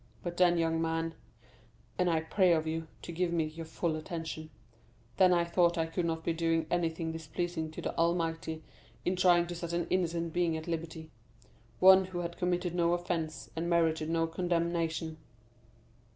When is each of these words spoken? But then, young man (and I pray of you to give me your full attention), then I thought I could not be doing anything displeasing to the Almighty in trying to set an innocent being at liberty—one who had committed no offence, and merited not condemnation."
But 0.23 0.37
then, 0.37 0.57
young 0.57 0.81
man 0.81 1.13
(and 1.99 2.09
I 2.09 2.21
pray 2.21 2.53
of 2.53 2.65
you 2.65 2.87
to 3.03 3.11
give 3.11 3.31
me 3.31 3.43
your 3.45 3.67
full 3.67 3.95
attention), 3.95 4.49
then 5.17 5.31
I 5.31 5.45
thought 5.45 5.77
I 5.77 5.85
could 5.85 6.07
not 6.07 6.23
be 6.23 6.33
doing 6.33 6.65
anything 6.71 7.11
displeasing 7.11 7.69
to 7.69 7.83
the 7.83 7.95
Almighty 7.99 8.63
in 9.05 9.15
trying 9.15 9.45
to 9.45 9.53
set 9.53 9.73
an 9.73 9.85
innocent 9.91 10.33
being 10.33 10.57
at 10.57 10.67
liberty—one 10.67 12.05
who 12.05 12.21
had 12.21 12.39
committed 12.39 12.73
no 12.73 12.93
offence, 12.93 13.51
and 13.55 13.69
merited 13.69 14.09
not 14.09 14.31
condemnation." 14.31 15.17